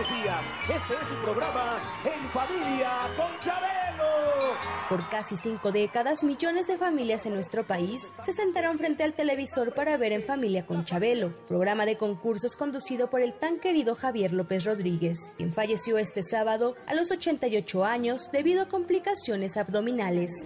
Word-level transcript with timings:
Este 0.00 0.94
es 0.94 1.08
su 1.08 1.24
programa 1.24 1.82
En 2.04 2.30
Familia 2.30 3.12
con 3.16 3.32
Chabelo. 3.44 3.78
Por 4.88 5.08
casi 5.10 5.36
cinco 5.36 5.72
décadas, 5.72 6.24
millones 6.24 6.66
de 6.66 6.78
familias 6.78 7.26
en 7.26 7.34
nuestro 7.34 7.66
país 7.66 8.12
se 8.22 8.32
sentaron 8.32 8.78
frente 8.78 9.02
al 9.02 9.12
televisor 9.12 9.74
para 9.74 9.96
ver 9.96 10.12
En 10.12 10.22
Familia 10.22 10.64
con 10.64 10.84
Chabelo, 10.84 11.34
programa 11.46 11.84
de 11.84 11.96
concursos 11.96 12.56
conducido 12.56 13.10
por 13.10 13.20
el 13.20 13.34
tan 13.34 13.58
querido 13.58 13.96
Javier 13.96 14.32
López 14.32 14.64
Rodríguez, 14.64 15.18
quien 15.36 15.52
falleció 15.52 15.98
este 15.98 16.22
sábado 16.22 16.76
a 16.86 16.94
los 16.94 17.10
88 17.10 17.84
años 17.84 18.30
debido 18.32 18.62
a 18.62 18.68
complicaciones 18.68 19.56
abdominales. 19.56 20.44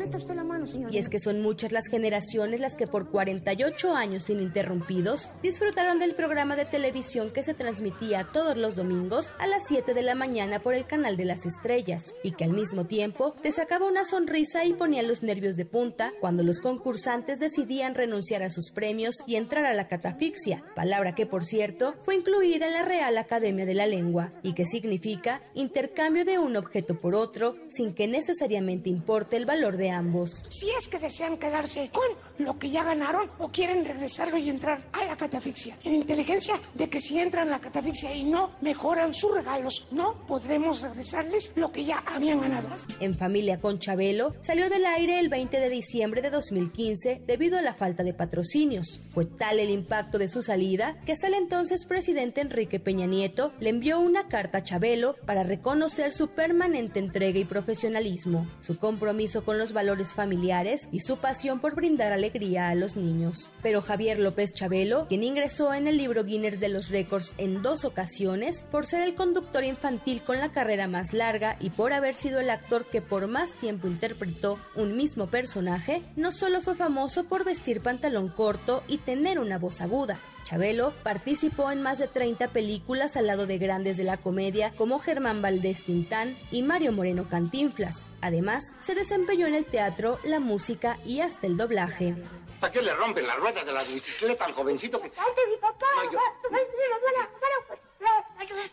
Y 0.90 0.96
es 0.96 1.08
que 1.10 1.20
son 1.20 1.42
muchas 1.42 1.72
las 1.72 1.88
generaciones 1.88 2.60
las 2.60 2.74
que 2.74 2.86
por 2.86 3.10
48 3.10 3.94
años 3.94 4.28
ininterrumpidos 4.30 5.30
disfrutaron 5.42 5.98
del 5.98 6.14
programa 6.14 6.56
de 6.56 6.64
televisión 6.64 7.30
que 7.30 7.44
se 7.44 7.54
transmitía 7.54 8.24
todos 8.24 8.56
los 8.56 8.76
domingos 8.76 9.34
a 9.42 9.46
las 9.48 9.64
7 9.66 9.92
de 9.92 10.02
la 10.02 10.14
mañana 10.14 10.60
por 10.60 10.72
el 10.72 10.86
canal 10.86 11.16
de 11.16 11.24
las 11.24 11.46
estrellas 11.46 12.14
y 12.22 12.30
que 12.30 12.44
al 12.44 12.52
mismo 12.52 12.84
tiempo 12.84 13.34
te 13.42 13.50
sacaba 13.50 13.88
una 13.88 14.04
sonrisa 14.04 14.64
y 14.64 14.72
ponía 14.72 15.02
los 15.02 15.24
nervios 15.24 15.56
de 15.56 15.64
punta 15.64 16.12
cuando 16.20 16.44
los 16.44 16.60
concursantes 16.60 17.40
decidían 17.40 17.96
renunciar 17.96 18.44
a 18.44 18.50
sus 18.50 18.70
premios 18.70 19.16
y 19.26 19.34
entrar 19.34 19.64
a 19.64 19.72
la 19.72 19.88
catafixia, 19.88 20.62
palabra 20.76 21.16
que 21.16 21.26
por 21.26 21.44
cierto 21.44 21.96
fue 21.98 22.14
incluida 22.14 22.68
en 22.68 22.72
la 22.72 22.84
Real 22.84 23.18
Academia 23.18 23.66
de 23.66 23.74
la 23.74 23.88
Lengua 23.88 24.30
y 24.44 24.52
que 24.52 24.64
significa 24.64 25.42
intercambio 25.54 26.24
de 26.24 26.38
un 26.38 26.56
objeto 26.56 27.00
por 27.00 27.16
otro 27.16 27.56
sin 27.68 27.94
que 27.94 28.06
necesariamente 28.06 28.90
importe 28.90 29.36
el 29.36 29.44
valor 29.44 29.76
de 29.76 29.90
ambos. 29.90 30.44
Si 30.50 30.70
es 30.70 30.86
que 30.86 31.00
desean 31.00 31.36
quedarse 31.36 31.90
con 31.92 32.06
lo 32.44 32.58
que 32.58 32.70
ya 32.70 32.84
ganaron 32.84 33.30
o 33.38 33.50
quieren 33.50 33.84
regresarlo 33.84 34.36
y 34.36 34.48
entrar 34.48 34.82
a 34.92 35.04
la 35.04 35.16
catafixia. 35.16 35.76
En 35.84 35.94
inteligencia 35.94 36.54
de 36.74 36.88
que 36.88 37.00
si 37.00 37.18
entran 37.18 37.48
a 37.48 37.52
la 37.52 37.60
catafixia 37.60 38.14
y 38.14 38.24
no 38.24 38.52
mejoran 38.60 39.14
sus 39.14 39.34
regalos, 39.34 39.88
no 39.90 40.26
podremos 40.26 40.80
regresarles 40.80 41.52
lo 41.56 41.72
que 41.72 41.84
ya 41.84 41.98
habían 42.06 42.40
ganado. 42.40 42.68
En 43.00 43.16
familia 43.16 43.60
con 43.60 43.78
Chabelo 43.78 44.34
salió 44.40 44.68
del 44.68 44.86
aire 44.86 45.18
el 45.18 45.28
20 45.28 45.60
de 45.60 45.68
diciembre 45.68 46.22
de 46.22 46.30
2015 46.30 47.22
debido 47.26 47.58
a 47.58 47.62
la 47.62 47.74
falta 47.74 48.02
de 48.02 48.14
patrocinios. 48.14 49.00
Fue 49.08 49.24
tal 49.24 49.58
el 49.58 49.70
impacto 49.70 50.18
de 50.18 50.28
su 50.28 50.42
salida 50.42 50.94
que 51.04 51.12
hasta 51.12 51.28
el 51.28 51.34
entonces 51.34 51.84
presidente 51.86 52.40
Enrique 52.40 52.80
Peña 52.80 53.06
Nieto 53.06 53.52
le 53.60 53.70
envió 53.70 54.00
una 54.00 54.28
carta 54.28 54.58
a 54.58 54.62
Chabelo 54.62 55.16
para 55.26 55.42
reconocer 55.42 56.12
su 56.12 56.28
permanente 56.28 56.98
entrega 56.98 57.38
y 57.38 57.44
profesionalismo, 57.44 58.46
su 58.60 58.78
compromiso 58.78 59.44
con 59.44 59.58
los 59.58 59.72
valores 59.72 60.14
familiares 60.14 60.88
y 60.90 61.00
su 61.00 61.18
pasión 61.18 61.60
por 61.60 61.74
brindar 61.74 62.12
alegría 62.12 62.31
a 62.58 62.74
los 62.74 62.96
niños. 62.96 63.52
Pero 63.62 63.82
Javier 63.82 64.18
López 64.18 64.54
Chabelo, 64.54 65.06
quien 65.06 65.22
ingresó 65.22 65.74
en 65.74 65.86
el 65.86 65.98
libro 65.98 66.24
Guinness 66.24 66.60
de 66.60 66.70
los 66.70 66.88
Récords 66.88 67.34
en 67.36 67.60
dos 67.60 67.84
ocasiones 67.84 68.64
por 68.70 68.86
ser 68.86 69.02
el 69.02 69.14
conductor 69.14 69.64
infantil 69.64 70.24
con 70.24 70.38
la 70.38 70.50
carrera 70.50 70.88
más 70.88 71.12
larga 71.12 71.56
y 71.60 71.70
por 71.70 71.92
haber 71.92 72.14
sido 72.14 72.40
el 72.40 72.48
actor 72.48 72.86
que 72.86 73.02
por 73.02 73.28
más 73.28 73.56
tiempo 73.56 73.86
interpretó 73.86 74.58
un 74.74 74.96
mismo 74.96 75.26
personaje, 75.26 76.02
no 76.16 76.32
solo 76.32 76.62
fue 76.62 76.74
famoso 76.74 77.24
por 77.24 77.44
vestir 77.44 77.82
pantalón 77.82 78.28
corto 78.28 78.82
y 78.88 78.98
tener 78.98 79.38
una 79.38 79.58
voz 79.58 79.82
aguda, 79.82 80.18
Chabelo 80.44 80.92
participó 81.02 81.70
en 81.70 81.82
más 81.82 81.98
de 81.98 82.08
30 82.08 82.48
películas 82.48 83.16
al 83.16 83.26
lado 83.26 83.46
de 83.46 83.58
grandes 83.58 83.96
de 83.96 84.04
la 84.04 84.16
comedia 84.16 84.72
como 84.76 84.98
Germán 84.98 85.42
Valdés 85.42 85.84
Tintán 85.84 86.36
y 86.50 86.62
Mario 86.62 86.92
Moreno 86.92 87.28
Cantinflas. 87.28 88.10
Además, 88.20 88.74
se 88.80 88.94
desempeñó 88.94 89.46
en 89.46 89.54
el 89.54 89.64
teatro, 89.64 90.18
la 90.24 90.40
música 90.40 90.98
y 91.04 91.20
hasta 91.20 91.46
el 91.46 91.56
doblaje. 91.56 92.14
¿Para 92.60 92.72
qué 92.72 92.82
le 92.82 92.94
rompen 92.94 93.26
la 93.26 93.34
rueda 93.36 93.64
de 93.64 93.72
la 93.72 93.82
bicicleta 93.82 94.44
al 94.44 94.52
jovencito 94.52 95.00
que... 95.00 95.08
mi 95.08 95.56
papá! 95.56 95.86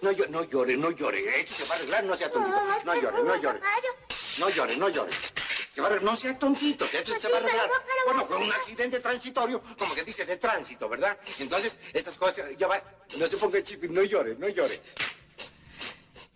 No, 0.01 0.11
yo, 0.11 0.27
no 0.27 0.43
llore, 0.43 0.77
no 0.77 0.91
llore. 0.91 1.39
Esto 1.39 1.53
se 1.55 1.65
va 1.65 1.75
a 1.75 1.77
arreglar, 1.77 2.03
no 2.03 2.15
sea 2.15 2.31
tontito. 2.31 2.57
No 2.85 2.95
llore, 2.95 3.23
no 3.23 3.35
llore. 3.35 3.59
No 4.39 4.49
llore, 4.49 4.77
no 4.77 4.89
llore. 4.89 5.11
Se 5.71 5.81
va 5.81 5.87
a 5.87 5.91
arreglar, 5.91 6.11
no 6.11 6.17
sea 6.17 6.37
tontito, 6.37 6.85
esto 6.85 7.19
se 7.19 7.29
va 7.29 7.37
a 7.37 7.39
arreglar. 7.39 7.69
Bueno, 8.05 8.27
con 8.27 8.41
un 8.41 8.51
accidente 8.51 8.99
transitorio, 8.99 9.61
como 9.77 9.93
que 9.93 10.03
dice 10.03 10.25
de 10.25 10.37
tránsito, 10.37 10.89
¿verdad? 10.89 11.17
Entonces, 11.37 11.77
estas 11.93 12.17
cosas, 12.17 12.45
ya 12.57 12.67
va. 12.67 12.81
No 13.17 13.27
se 13.27 13.37
ponga 13.37 13.61
chip, 13.61 13.83
no 13.83 14.03
llore, 14.03 14.35
no 14.35 14.47
llore. 14.49 14.81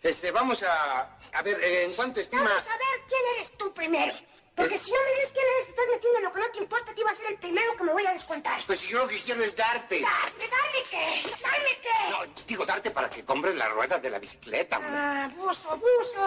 Este, 0.02 0.32
vamos 0.32 0.62
a... 0.64 1.18
A 1.34 1.42
ver, 1.42 1.64
¿en 1.64 1.94
cuánto 1.94 2.20
estima...? 2.20 2.44
Vamos 2.44 2.68
a 2.68 2.78
ver 2.78 3.02
quién 3.08 3.22
eres 3.36 3.58
tú 3.58 3.74
primero. 3.74 4.14
Porque 4.56 4.78
si 4.78 4.92
no 4.92 4.98
me 5.02 5.10
dices 5.16 5.32
quién 5.34 5.46
eres, 5.56 5.70
estás 5.70 5.86
metiendo 5.92 6.20
lo 6.20 6.32
que 6.32 6.40
no 6.40 6.52
te 6.52 6.60
importa, 6.60 6.94
te 6.94 7.02
iba 7.02 7.10
a 7.10 7.16
ser 7.16 7.26
el 7.32 7.38
primero 7.40 7.76
que 7.76 7.84
me 7.84 7.92
voy 7.92 8.06
a 8.06 8.14
descontar. 8.14 8.62
Pues 8.68 8.82
si 8.82 8.88
yo 8.90 9.00
lo 9.00 9.08
que 9.08 9.20
quiero 9.20 9.44
es 9.44 9.56
darte. 9.56 10.00
¿Darme, 10.02 10.48
darme 10.48 10.84
qué? 10.92 11.36
¿Darme 11.42 11.80
qué? 11.82 11.93
Para 12.94 13.10
que 13.10 13.24
compres 13.24 13.56
la 13.56 13.70
rueda 13.70 14.00
de 14.00 14.10
la 14.10 14.20
bicicleta, 14.20 14.78
hombre. 14.78 14.92
Ah, 14.94 15.30
buzo, 15.38 15.70
buzo. 15.78 16.22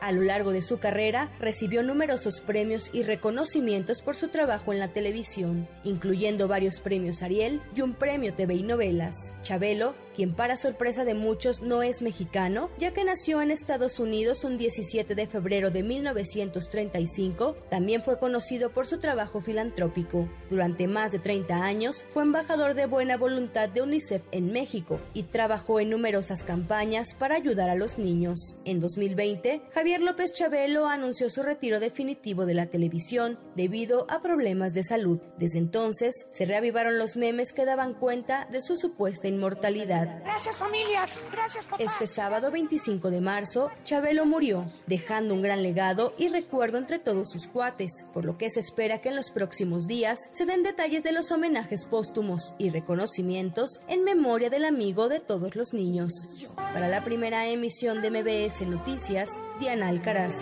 A 0.00 0.12
lo 0.12 0.22
largo 0.22 0.50
de 0.50 0.62
su 0.62 0.78
carrera, 0.78 1.30
recibió 1.40 1.82
numerosos 1.82 2.40
premios 2.40 2.90
y 2.92 3.02
reconocimientos 3.02 4.02
por 4.02 4.16
su 4.16 4.28
trabajo 4.28 4.72
en 4.72 4.78
la 4.78 4.88
televisión, 4.88 5.68
incluyendo 5.82 6.48
varios 6.48 6.80
premios 6.80 7.22
Ariel 7.22 7.62
y 7.74 7.82
un 7.82 7.94
premio 7.94 8.34
TV 8.34 8.54
y 8.54 8.62
novelas. 8.62 9.34
Chabelo, 9.42 9.94
quien 10.14 10.34
para 10.34 10.56
sorpresa 10.56 11.04
de 11.04 11.14
muchos 11.14 11.60
no 11.60 11.82
es 11.82 12.00
mexicano, 12.00 12.70
ya 12.78 12.92
que 12.92 13.04
nació 13.04 13.42
en 13.42 13.50
Estados 13.50 13.98
Unidos 13.98 14.44
un 14.44 14.56
17 14.56 15.14
de 15.14 15.26
febrero 15.26 15.70
de 15.70 15.82
1935, 15.82 17.56
también 17.68 18.02
fue 18.02 18.18
conocido 18.18 18.70
por 18.70 18.86
su 18.86 18.98
trabajo 18.98 19.40
filantrópico. 19.40 20.28
Durante 20.48 20.86
más 20.86 21.12
de 21.12 21.18
30 21.18 21.62
años 21.62 22.04
fue 22.08 22.22
embajador 22.22 22.74
de 22.74 22.86
buena 22.86 23.16
voluntad 23.16 23.68
de 23.68 23.82
UNICEF 23.82 24.22
en 24.30 24.52
México 24.52 25.00
y 25.12 25.24
trabajó 25.24 25.80
en 25.80 25.90
numerosas 25.90 26.44
campañas 26.44 27.14
para 27.14 27.34
ayudar 27.34 27.68
a 27.68 27.74
los 27.74 27.98
niños. 27.98 28.58
En 28.64 28.80
2020, 28.80 29.62
Javier 29.70 30.00
López 30.00 30.32
Chabelo 30.32 30.86
anunció 30.86 31.28
su 31.28 31.42
retiro 31.42 31.80
definitivo 31.80 32.46
de 32.46 32.54
la 32.54 32.66
televisión 32.66 33.38
debido 33.56 34.06
a 34.08 34.20
problemas 34.22 34.72
de 34.74 34.84
salud. 34.84 35.20
Desde 35.38 35.58
entonces, 35.58 36.26
se 36.30 36.44
reavivaron 36.44 36.98
los 36.98 37.16
memes 37.16 37.52
que 37.52 37.64
daban 37.64 37.94
cuenta 37.94 38.46
de 38.50 38.62
su 38.62 38.76
supuesta 38.76 39.28
inmortalidad. 39.28 40.03
Gracias 40.24 40.58
familias, 40.58 41.20
gracias 41.30 41.66
papás. 41.66 41.86
Este 41.92 42.06
sábado 42.06 42.50
25 42.50 43.10
de 43.10 43.20
marzo, 43.20 43.70
Chabelo 43.84 44.26
murió, 44.26 44.66
dejando 44.86 45.34
un 45.34 45.42
gran 45.42 45.62
legado 45.62 46.14
y 46.18 46.28
recuerdo 46.28 46.78
entre 46.78 46.98
todos 46.98 47.30
sus 47.30 47.48
cuates, 47.48 48.04
por 48.12 48.24
lo 48.24 48.38
que 48.38 48.50
se 48.50 48.60
espera 48.60 48.98
que 48.98 49.10
en 49.10 49.16
los 49.16 49.30
próximos 49.30 49.86
días 49.86 50.18
se 50.30 50.46
den 50.46 50.62
detalles 50.62 51.02
de 51.02 51.12
los 51.12 51.30
homenajes 51.30 51.86
póstumos 51.86 52.54
y 52.58 52.70
reconocimientos 52.70 53.80
en 53.88 54.04
memoria 54.04 54.50
del 54.50 54.64
amigo 54.64 55.08
de 55.08 55.20
todos 55.20 55.56
los 55.56 55.72
niños. 55.72 56.12
Para 56.56 56.88
la 56.88 57.04
primera 57.04 57.46
emisión 57.46 58.02
de 58.02 58.10
MBS 58.10 58.66
Noticias, 58.66 59.30
Diana 59.60 59.88
Alcaraz. 59.88 60.34